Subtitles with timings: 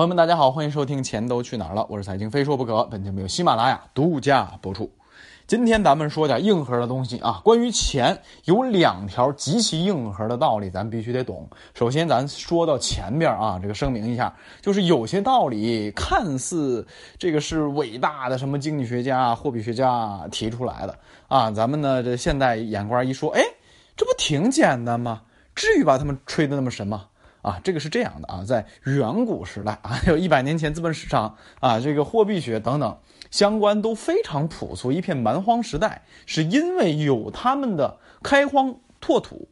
[0.00, 2.84] 朋友们，大家好，欢迎收听《钱都去哪儿了》，我是财经非说不可。
[2.84, 4.90] 本节目由喜马拉雅独家播出。
[5.46, 11.46] 今天咱们说点硬核的东西啊，关于钱有两条极其硬核的道理，咱必须得懂。
[11.74, 16.86] 首先，咱说到前边啊，这个声明一下，就是有些道理看似
[17.18, 20.98] 这个是伟大的什么经济学家、货币学家提出来的
[21.28, 23.42] 啊，咱们呢这现代眼光一说，哎，
[23.94, 25.20] 这不挺简单吗？
[25.54, 27.04] 至于把他们吹得那么神吗？
[27.42, 32.98] 啊，这个是这样的啊，在远古时代啊，有一百年前资本市场啊，这个货币学等等
[33.30, 39.48] 相关都非常朴素，一片蛮荒时代，是因为有他们的开荒拓土，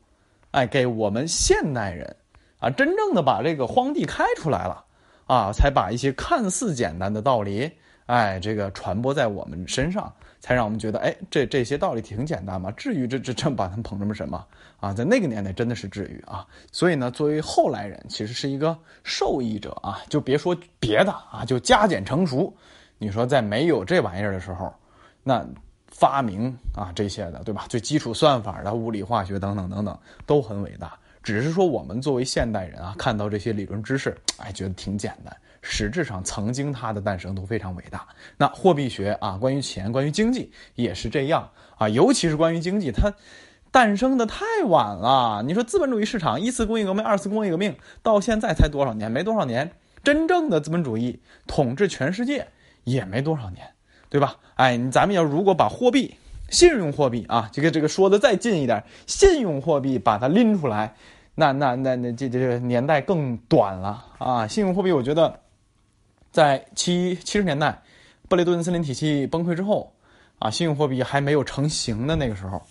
[0.51, 2.17] 哎，给我们现代人
[2.59, 4.85] 啊，真正的把这个荒地开出来了
[5.27, 7.73] 啊，才把一些看似简单的道理，
[8.07, 10.13] 哎，这个传播在我们身上。
[10.41, 12.71] 才让我们觉得，哎，这这些道理挺简单嘛？
[12.73, 14.45] 至于这这这把他们捧这么什么
[14.79, 14.93] 啊？
[14.93, 16.47] 在那个年代真的是至于啊。
[16.73, 20.01] 所以呢，作为后来人，其实是一个受益者啊。
[20.09, 22.57] 就别说别的啊，就加减乘除，
[22.99, 24.73] 你说在没有这玩意儿的时候，
[25.23, 25.45] 那
[25.89, 27.67] 发明啊这些的，对吧？
[27.69, 30.97] 最基础算法的物理化学等等等等都很伟大。
[31.21, 35.37] 只是说我们作为现代人啊，看到这些理论知识，哎，觉得挺简单。
[35.71, 38.09] 实质上，曾经它的诞生都非常伟大。
[38.39, 41.89] 那货币学啊，关于钱，关于经济也是这样啊。
[41.89, 43.13] 尤其是关于经济，它
[43.71, 45.43] 诞生的太晚了。
[45.47, 49.13] 你说资本主义市场，一次工业革命，二次工业革命，到现在才多少年？
[49.13, 49.71] 没多少年。
[50.03, 52.49] 真正的资本主义统治全世界
[52.85, 53.75] 也没多少年，
[54.09, 54.37] 对吧？
[54.55, 56.15] 哎，咱们要如果把货币、
[56.49, 60.95] 信用货币啊，这个这个说的再近一点，信用货币把它拎出来，
[61.35, 64.47] 那那那那这这个年代更短了啊。
[64.47, 65.41] 信用货币，我觉得。
[66.31, 67.83] 在七七十年代，
[68.29, 69.93] 布雷顿森林体系崩溃之后，
[70.39, 72.63] 啊，信用货币还没有成型的那个时候，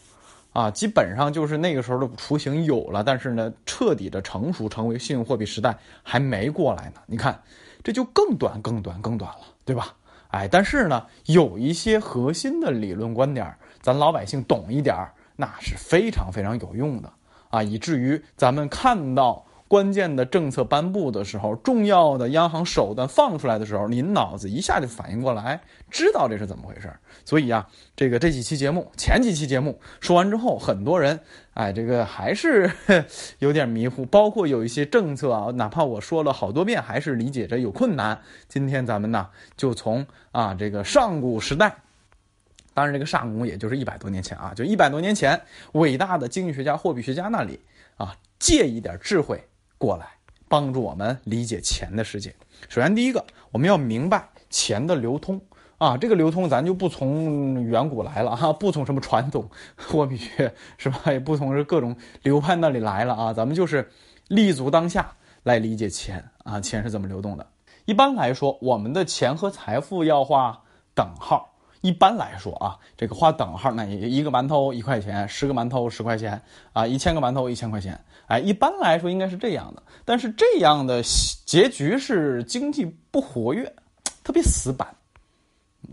[0.53, 7.02] 啊，基本上就是那个时候的雏形有了，但是呢，彻底的成熟成为信用货币时代还没过来呢。
[7.08, 7.41] 你看，
[7.83, 9.95] 这就更短、更短、更短了，对吧？
[10.30, 14.95] 哎，但是呢，有一些核心的理论观点，咱老百姓懂一点
[15.36, 17.11] 那是非常非常有用的
[17.49, 19.43] 啊，以至于咱们看到。
[19.67, 25.61] 关键的政策颁布的时候，重要的央行手段放出来的时候，您脑子一下就反应过来，
[25.92, 26.92] 知道这是怎么回事
[27.26, 31.20] 所以啊，这个这几期节目，前几期节目说完之后，很多人
[31.54, 32.72] 哎，这个还是
[33.39, 38.22] 有点迷糊，包括有一些政策啊，哪怕我说了好多遍，还是理解着有困难。
[38.48, 41.76] 今天咱们呢，就从啊这个上古时代，
[42.73, 45.42] 当然这个上古也就是一百多年前啊，就一百多年前，
[45.73, 47.60] 伟大的经济学家、货币学家那里
[47.98, 49.44] 啊，借一点智慧。
[49.77, 50.08] 过来
[50.48, 52.33] 帮助我们理解钱的世界。
[52.70, 55.39] 首先，第一个，我们要明白钱的流通
[55.77, 60.99] 啊，这个流通咱就不从远古来了哈， 不从什么传统货币学是吧？
[61.11, 63.92] 也不从是各种流派那里来了啊，咱们就是
[64.27, 65.11] 立足当下
[65.43, 67.45] 来理解钱啊，钱是怎么流动的。
[67.86, 71.54] 一般来说，我们的钱和财富要画等号。
[71.82, 76.42] 一般来说啊，这个画等号，那一个馒头一块钱，十个馒头十块钱
[76.73, 77.99] 啊，一千个馒头一千块钱。
[78.27, 81.02] 哎，一般来说应该是这样的，但是这样的
[81.45, 83.73] 结局是经济不活跃，
[84.23, 84.95] 特别死板，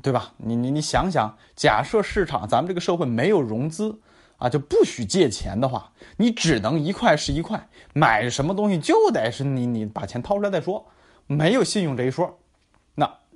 [0.03, 0.33] 对吧？
[0.39, 4.00] 你你你想想，假设市场咱们这个社会没有融资
[4.39, 10.84] 啊，就不许借钱的话，你只能一块是一块，买什么东西就得是你你把钱掏出来再说，
[11.28, 12.37] 没有信用这一说，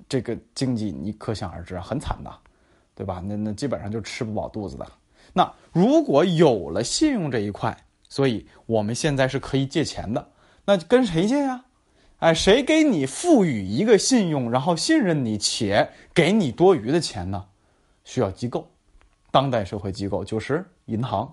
[0.09, 2.31] 这个经济你可想而知啊，很惨的，
[2.95, 3.23] 对吧？
[3.25, 4.87] 那那基本上就吃不饱肚子的。
[5.33, 7.77] 那如果有了信用这一块，
[8.09, 10.31] 所以我们现在是可以借钱的，
[10.65, 11.65] 那跟谁借呀？
[12.19, 17.45] 哎，谁给你赋予一个信用，然后信任你且给你多余的钱呢？
[18.03, 18.69] 需要机构，
[19.31, 21.31] 当代社会机构就是银行，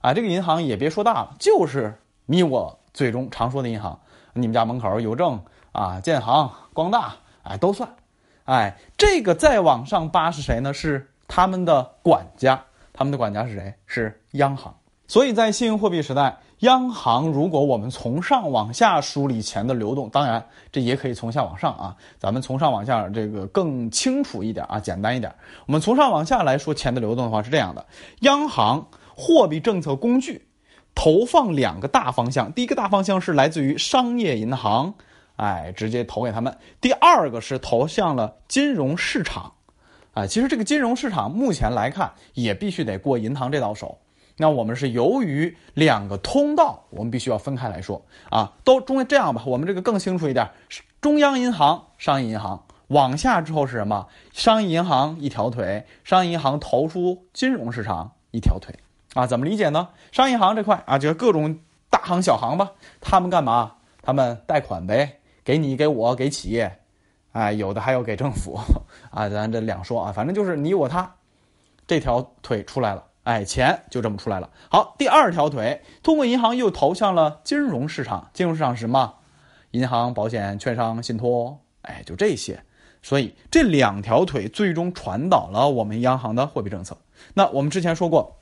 [0.00, 3.98] 啊，这个银行也别说大了，就是你我最终常说的银行，
[4.34, 5.42] 你们家门口邮政
[5.72, 7.88] 啊、建行、光大，哎，都算。
[8.48, 10.72] 哎，这个再往上扒是谁呢？
[10.72, 12.58] 是他们的管家，
[12.94, 13.74] 他们的管家是谁？
[13.84, 14.74] 是央行。
[15.06, 20.42] 所以在信用货币时代，央行如果我们从上往下梳理钱的流动，当然
[20.72, 21.94] 这也可以从下往上啊。
[22.18, 25.30] 咱们从上往下这个更清楚一点啊，简单一点。
[25.66, 27.84] 我们从上往下来说钱的流动的话是这样的：
[28.20, 30.48] 央行货币政策工具
[30.94, 34.94] 投放两个大方向，第一个大方向是来自于商业银行，
[35.38, 39.52] 哎，直接投给他们；第二个是投向了金融市场，
[40.12, 43.98] 啊，其实这个金融市场目前来看也必须得过银行这道手。
[44.36, 50.50] 那我们是由于两个通道，我们必须要分开来说啊，都中这样吧，我们这个更清楚一点，
[51.00, 54.08] 中央银行、商业银行往下之后是什么？
[54.32, 58.74] 商业银行一条腿，商业银行投出金融市场一条腿
[59.14, 59.90] 啊，怎么理解呢？
[60.10, 63.74] 商业银行这块啊，就各种大行小行吧，他们干嘛？
[64.00, 65.17] 他们贷款呗，
[65.48, 66.80] 给你、给我、给企业，
[67.32, 68.60] 哎，有的还要给政府，
[69.10, 71.14] 啊，咱这两说啊，反正就是你我他，
[71.86, 74.50] 这条腿出来了，哎，钱就这么出来了。
[74.70, 79.14] 好，第二条腿，通过银行又投向了金融市场，金融市场是什么？
[79.70, 82.62] 银行、保险、券商、信托，哎，就这些。
[83.00, 86.98] 所以这两条腿最终传导了我们央行的货币政策。
[87.32, 88.36] 那我们之前说过，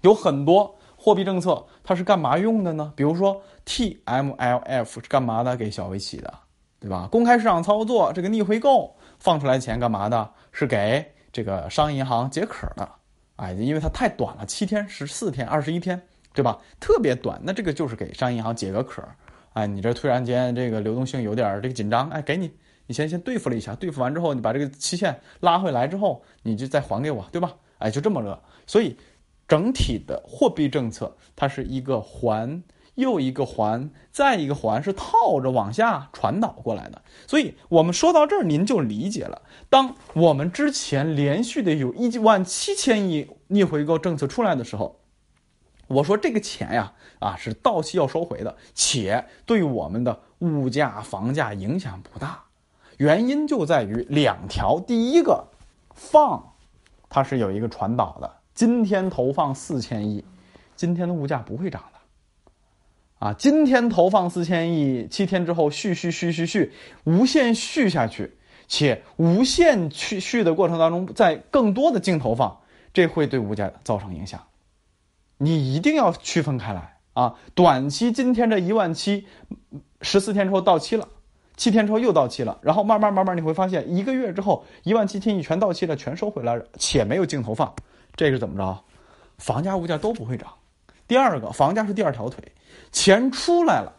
[0.00, 2.90] 有很多货币政策它是干嘛用的呢？
[2.96, 5.54] 比如说 TMLF 是干嘛的？
[5.54, 6.32] 给小微企的，
[6.80, 7.06] 对吧？
[7.12, 10.30] 公开市场操作这个逆回购放出来钱干嘛的？
[10.50, 12.88] 是给这个商业银行解渴的。
[13.36, 16.00] 哎，因为它太短了，七天、十四天、二十一天，
[16.32, 16.58] 对吧？
[16.80, 19.06] 特别短，那这个就是给商业银行解个渴。
[19.52, 22.50] 哎，你这突然间这个流动性有点这个紧张，哎，给你。
[22.86, 27.52] 你先先对付了一下，对付完之后，你把这个期限拉回来之后，你就再还给我，对吧？
[27.78, 28.42] 哎，就这么个。
[28.66, 28.96] 所以，
[29.46, 32.62] 整体的货币政策它是一个环
[32.94, 37.02] 又一个环，再一个环，是套着往下传导过来的。
[37.26, 39.42] 所以我们说到这儿，您就理解了。
[39.68, 45.00] 当我们之前连续的有一万七千亿逆回购政策出来的时候，
[45.88, 52.44] 我说这个钱呀，啊是到期要收回的，且对我们的物价、房价影响不大。
[52.98, 55.48] 原因就在于两条，第一个，
[55.92, 56.54] 放，
[57.08, 58.36] 它是有一个传导的。
[58.54, 60.24] 今天投放四千亿，
[60.76, 66.72] 今天的物价不会涨的，啊，今天投放四千亿，七天之后续续续续续，
[67.02, 68.36] 无限续下去，
[68.68, 72.60] 且无限去续的过程当中，在更多的净投放，
[72.92, 74.40] 这会对物价造成影响。
[75.36, 77.34] 你一定要区分开来啊！
[77.54, 79.26] 短期今天这一万七，
[80.00, 81.08] 十四天之后到期了。
[81.56, 87.74] 七天之后又到期了，然后慢慢慢慢你会发现，一个月之后一万七千亿全到期了，全收回来了，且没有净投放，
[88.16, 88.82] 这是怎么着？
[89.38, 90.52] 房价物价都不会涨。
[91.06, 92.42] 第二个，房价是第二条腿，
[92.92, 93.92] 钱出来了，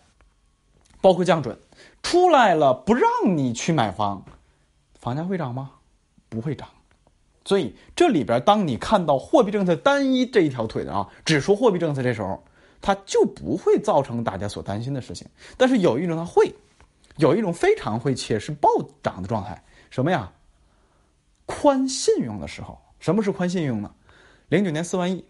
[1.01, 1.57] 包括降准
[2.01, 4.23] 出来了，不让你去买房，
[4.99, 5.71] 房价会涨吗？
[6.29, 6.67] 不会涨。
[7.43, 12.43] 所以这里边，当你看到货币政策单一这一条腿的啊，只说货币政策，这时候
[12.81, 15.27] 它就不会造成大家所担心的事情。
[15.57, 16.53] 但是有一种它会。
[17.17, 18.67] 有一种非常会且是暴
[19.01, 20.29] 涨的状态，什么呀？
[21.45, 23.89] 宽信用的时候，什么是宽信用呢？
[24.49, 25.23] 零九年四万亿，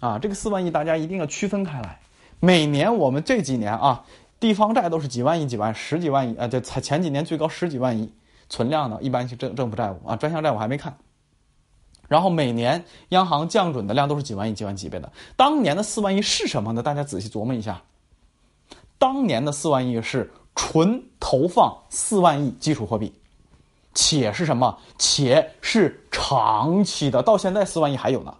[0.00, 2.00] 啊，这个四万亿大家一定要区分开来。
[2.40, 4.04] 每年我们这几年啊，
[4.38, 8.12] 地方债都是几万亿、几万、十几万亿啊，这才前几年最高十几万亿
[8.48, 10.96] 存量的，一般性政政府债务啊，专项债务还没看。
[12.08, 15.12] 然后每年央行降准的量都是几万亿、几万级别的。
[15.36, 16.82] 当年的四万亿是什么呢？
[16.82, 17.82] 大家仔细琢磨一下，
[18.98, 20.30] 当年的四万亿是。
[20.56, 23.14] 纯投放四万亿基础货币，
[23.94, 24.76] 且是什么？
[24.98, 28.36] 且是长期的，到现在四万亿还有呢。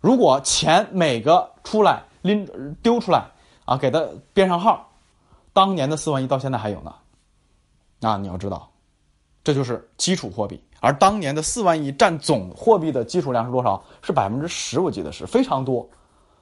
[0.00, 2.46] 如果钱每个出来拎
[2.82, 3.24] 丢出来
[3.64, 4.02] 啊，给他
[4.32, 4.88] 编上号，
[5.52, 6.94] 当年的四万亿到现在还有呢。
[8.00, 8.70] 那你要知道，
[9.42, 13.82] 这就是基础货币，而当年的四万亿占总货币的基础量是多少？
[14.02, 15.88] 是百分之十，我记得是非常多。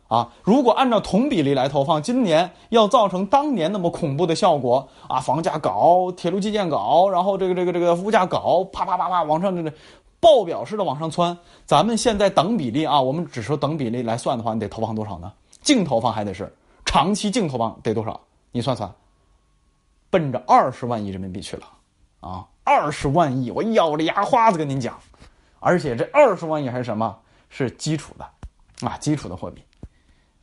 [0.09, 9.77] 啊，如果按照同比例来投放，今年要造成当年那么恐怖的效果啊，房价高，铁路基建搞，然后这个这个这个物价搞，啪啪啪啪往上这这，
[10.21, 11.37] 爆表式的往上窜。
[11.65, 15.33] 咱们现在等比例啊，我们只说等比例来算的话，你得投放多少呢？
[15.63, 16.55] 净投放还得是
[16.85, 18.21] 长期净投放得多少？
[18.53, 18.93] 你算算，
[20.11, 21.67] 奔着二十万亿人民币去了
[22.21, 22.47] 啊！
[22.65, 24.99] 二十万亿，我咬着牙花子跟您讲，
[25.61, 27.19] 而且这二十万亿还是什么？
[27.49, 29.63] 是基础的啊，基础的货币。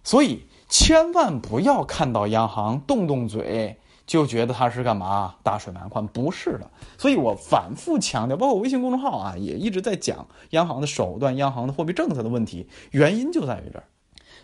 [0.04, 6.70] 所以千万不要看到央行动动嘴就觉得它是干嘛大水漫灌，不是的。
[6.98, 13.84] 所以我反复强调，包括微信公众号啊，也一直在讲央行的手段、央行的货币政策的问题，原因就在于这儿。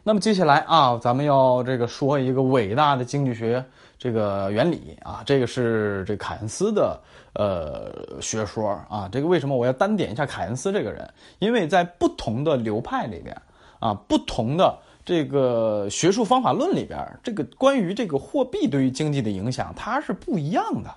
[0.04, 3.64] 那么接下来啊，咱们要这个说一个伟大的经济学
[3.98, 6.98] 这个原理啊，这个是这凯恩斯的
[7.34, 9.10] 呃学说啊。
[9.12, 11.08] 这个为什么我要单点一下凯恩斯这个人？
[11.40, 13.36] 因为在不同的流派里边
[13.80, 14.80] 啊，不同的。
[15.10, 20.96] 这个学术方法论里边，这个关于这个货币对于经济的影响，它是不一样的。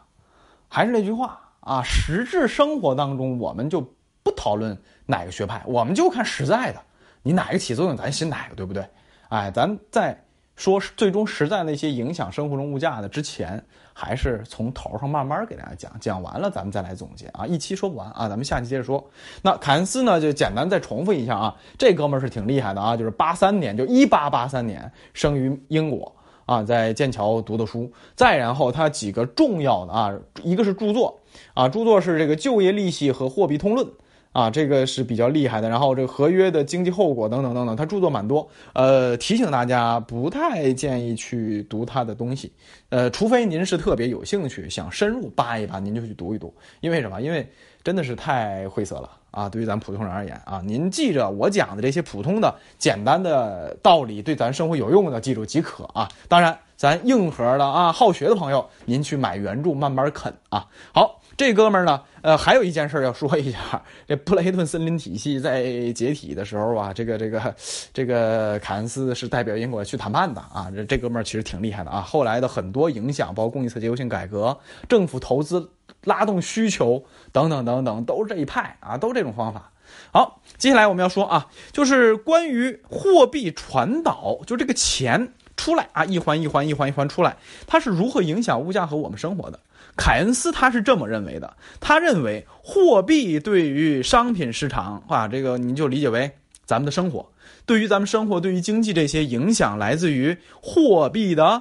[0.69, 3.81] 还是那句话啊，实质生活当中，我们就
[4.23, 4.77] 不讨论
[5.07, 6.83] 哪个学派，我们就看实在的，
[7.23, 8.87] 你哪个起作用，咱信哪个，对不对？
[9.31, 10.23] 哎，咱在。
[10.55, 19.05] 说最终实在那些影响生活中物价的之前，还是从头上慢慢给大家讲，讲完了咱们再来总结啊，一期说不完啊，咱们下期接着说。
[19.43, 26.13] 那凯恩斯呢，就简单再重复一下啊，这哥们儿是挺厉害的啊，就是八三年，就一八八三年生于英国
[26.47, 31.21] 啊，在剑桥读的书，再然后他几个重要的啊，一个是著作
[31.55, 33.87] 啊，著作是这个就业利息和货币通论
[34.33, 35.69] 啊，这个是比较厉害的。
[35.69, 38.49] 然后这个合约的经济后果等等等等，他著作蛮多。
[38.73, 42.53] 呃，提醒大家，不太建议去读他的东西。
[42.89, 46.53] 呃，除非您是特别有兴趣，想深入扒一扒，您就去读一读。
[46.81, 47.21] 因为什么？
[47.21, 47.47] 因为
[47.85, 49.49] 真的是太晦涩了啊！
[49.49, 56.09] 对于咱普通人而言啊，您记着我讲的这些普通的、简单的道理，对咱生活有用的，记住即可啊。
[56.29, 60.69] 当然，咱硬核的啊，好学的朋友，您去买原著慢慢啃啊。
[60.95, 61.19] 好。
[61.37, 63.59] 这哥们儿呢，呃，还有一件事要说一下，
[64.07, 67.55] 这布雷顿森林体系在解体的时候啊，这个这个
[67.93, 72.01] 这个凯恩斯是代表英国去谈判的啊，这这哥们儿其实挺厉害的啊。
[72.03, 74.57] 后来的很多影响，包括供给侧结构性改革、
[74.89, 75.71] 政府投资、
[76.05, 79.71] 拉动需求等等等等，都是这一派啊，都这种方法。
[80.13, 87.37] 好，接下来我们要说啊，就是关于货币传导，就这个钱出来啊，一环一环一环一环出来，
[87.67, 89.59] 它是如何影响物价和我们生活的？
[89.97, 96.31] 凯恩斯他是这么认为的，他认为货币对于商品市场啊，这个你就理解为
[96.65, 97.27] 咱们的生活，
[97.67, 101.61] 对于咱们生活，对于经济这些影响来自于货币的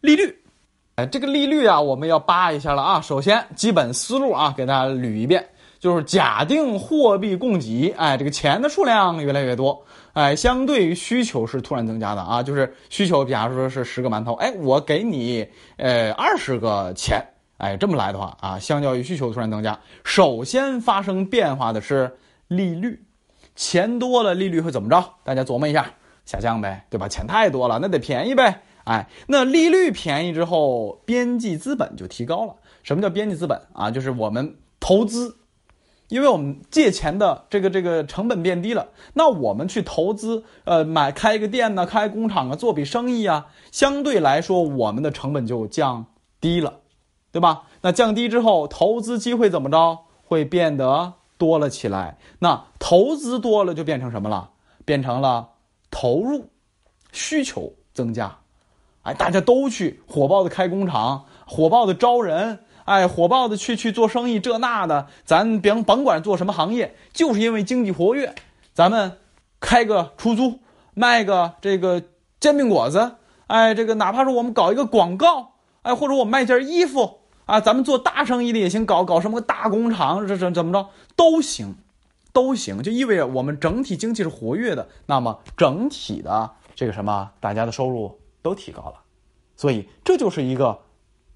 [0.00, 0.34] 利率。
[0.94, 3.00] 哎，这个利率啊，我们要扒一下了啊。
[3.02, 5.46] 首先，基本思路啊，给大家捋一遍，
[5.78, 17.22] 就是假定货币供给，哎，这个钱的数量越来越多，哎，相对于需求是突然增加的啊，就是需求，假如说是十个馒头，哎，我给你呃二十个钱。
[17.58, 23.02] 哎，这么来的话啊，相较于需求突然增加，首先发生变化的是利率，
[23.54, 25.14] 钱多了，利率会怎么着？
[25.24, 25.90] 大家琢磨一下，
[26.24, 27.08] 下降呗，对吧？
[27.08, 28.62] 钱太多了，那得便宜呗。
[28.84, 32.54] 哎，那利率便宜之后，边际资本就提高了。
[32.82, 33.90] 什么叫边际资本啊？
[33.90, 35.38] 就是我们投资，
[36.08, 46.06] 因为我们借钱的这个这个成本变低了，那我们去投资，呃，买开一个店呢，开工厂啊，做笔生意啊，相对来说，我们的成本就降
[46.40, 46.80] 低了。
[47.36, 47.64] 对吧？
[47.82, 49.98] 那降低之后，投资机会怎么着？
[50.24, 52.16] 会变得多了起来。
[52.38, 54.52] 那投资多了，就变成什么了？
[54.86, 55.50] 变成了
[55.90, 56.48] 投入，
[57.12, 58.38] 需求增加。
[59.02, 65.08] 哎，大家都去火爆的开工厂，火爆的招人，哎，火爆的去去做生意，这那的。
[65.26, 68.34] 咱甭甭管做什么行业，就是因为经济活跃，
[68.72, 69.18] 咱们
[69.60, 70.60] 开个出租，
[70.94, 72.02] 卖个这个
[72.40, 73.16] 煎饼果子，
[73.48, 75.52] 哎，这个哪怕是我们搞一个广告，
[75.82, 77.18] 哎，或者我卖件衣服。
[77.46, 81.76] 啊，咱们做大生意的也行，搞搞什么大工厂，这这怎么着都行，
[82.32, 88.94] 都行，就意味着我们整体经济是活跃的，那么整体的这个什么，大家的收入都提高了，
[89.54, 90.76] 所以这就是一个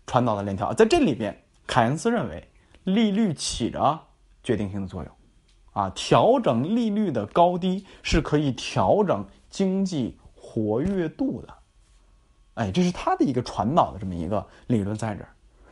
[0.05, 0.75] 传导的链条。
[0.75, 2.49] 在这里边，凯恩斯认为
[2.83, 4.01] 利率起着
[4.43, 5.13] 决定性的作用，
[5.73, 11.55] 啊，调整利率的高低是可以调整经济活跃度的，
[12.55, 15.29] 哎，这是他的一个传导的这么一个理论在这儿。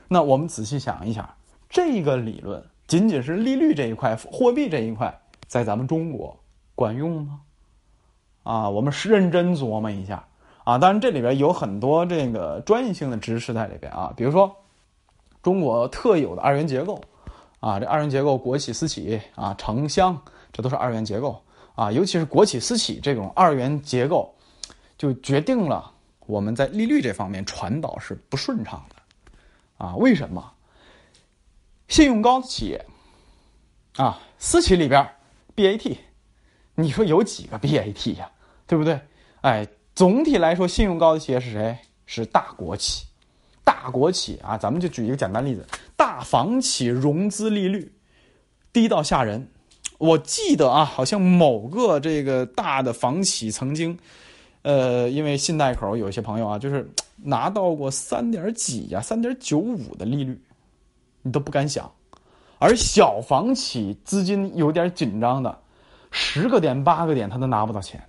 [0.08, 1.28] 那我们仔细想一想，
[1.68, 6.34] 这个理论仅仅是利率这一块、货币这一块，在咱们中国
[6.74, 7.40] 管用吗？
[8.42, 10.26] 啊，我们是认真琢磨一下
[10.64, 10.78] 啊。
[10.78, 14.56] 当然，这里边有很多这个专业性的知识在里边啊，比如说
[15.42, 16.98] 中国特有的二元结构
[17.60, 20.18] 啊，这二元结构国企、私企啊、城乡，
[20.50, 21.42] 这都是二元结构
[21.74, 21.92] 啊。
[21.92, 24.34] 尤其是国企、私企这种二元结构，
[24.96, 25.92] 就决定了
[26.24, 28.96] 我们在利率这方面传导是不顺畅的。
[29.78, 30.52] 啊，为什么？
[31.88, 32.84] 信用高的企业，
[33.96, 35.08] 啊，私企里边
[35.56, 35.96] ，BAT，
[36.74, 38.30] 你说有几个 BAT 呀？
[38.66, 39.00] 对不对？
[39.40, 41.78] 哎，总体来说，信用高的企业是谁？
[42.04, 43.06] 是大国企，
[43.64, 44.58] 大国企啊！
[44.58, 45.66] 咱们就举一个简单例子，
[45.96, 47.92] 大房企融资利率
[48.72, 49.48] 低到吓人。
[49.98, 53.98] 我记得啊，好像某个这个大的房企曾经。
[54.62, 56.90] 呃，因为信贷口有些朋友啊，就是
[57.22, 60.40] 拿到过三点几呀、三点九五的利率，
[61.22, 61.90] 你都不敢想。
[62.58, 65.58] 而小房企资金有点紧张的，
[66.10, 68.02] 十个点、八个点他都拿不到钱。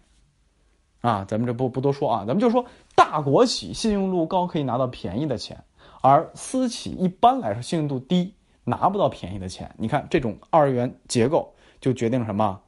[1.01, 5.63] 啊，咱们这不不多说啊，咱们就说大国企信用度高可以拿到便宜的钱，
[6.01, 9.73] 而私企一般来说信用度低，拿不到便宜的钱。
[9.77, 12.59] 你看这种二元结构就决定什么？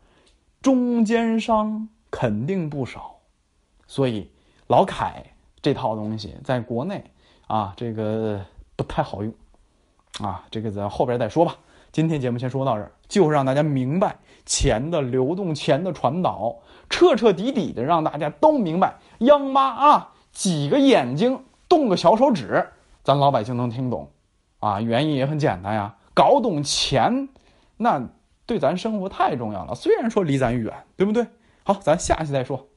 [0.62, 3.20] 中间商肯定不少。
[3.88, 4.30] 所以，
[4.68, 5.31] 老凯
[5.62, 7.04] 这套东西在国内
[7.48, 8.42] 啊，这个
[8.76, 9.34] 不太好用，
[10.22, 11.56] 啊，这个咱后边再说吧。
[11.92, 14.16] 今天节目先说到这儿，就是让大家明白
[14.46, 16.56] 钱的流动、钱的传导，
[16.90, 18.96] 彻彻底底的让大家都明白。
[19.20, 22.66] 央妈啊，几个眼睛动个小手指，
[23.04, 24.10] 咱老百姓能听懂，
[24.60, 27.28] 啊，原因也很简单呀，搞懂钱，
[27.76, 28.02] 那
[28.46, 29.76] 对咱生活太重要了。
[29.76, 31.28] 虽然说离咱远，对不对？
[31.64, 32.68] 好，咱下期再说。